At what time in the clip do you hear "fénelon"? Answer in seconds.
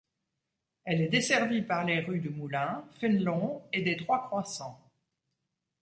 2.99-3.61